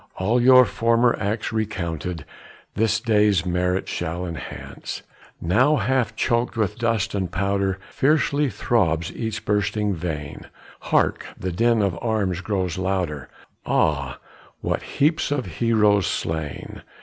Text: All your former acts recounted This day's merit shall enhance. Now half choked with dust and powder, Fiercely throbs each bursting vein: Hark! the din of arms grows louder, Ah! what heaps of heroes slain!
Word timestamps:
All 0.17 0.41
your 0.41 0.65
former 0.65 1.15
acts 1.21 1.53
recounted 1.53 2.25
This 2.73 2.99
day's 2.99 3.45
merit 3.45 3.87
shall 3.87 4.25
enhance. 4.25 5.03
Now 5.39 5.75
half 5.75 6.15
choked 6.15 6.57
with 6.57 6.79
dust 6.79 7.13
and 7.13 7.31
powder, 7.31 7.77
Fiercely 7.91 8.49
throbs 8.49 9.15
each 9.15 9.45
bursting 9.45 9.93
vein: 9.93 10.47
Hark! 10.89 11.27
the 11.39 11.51
din 11.51 11.83
of 11.83 11.99
arms 12.01 12.41
grows 12.41 12.79
louder, 12.79 13.29
Ah! 13.63 14.17
what 14.61 14.81
heaps 14.81 15.29
of 15.29 15.45
heroes 15.45 16.07
slain! 16.07 16.81